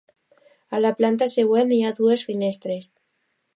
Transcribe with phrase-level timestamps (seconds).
[0.77, 2.91] A la planta següent hi ha dues finestres.